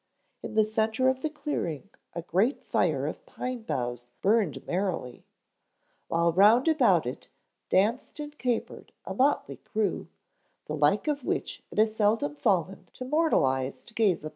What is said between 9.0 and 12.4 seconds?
a motley crew, the like of which it has seldom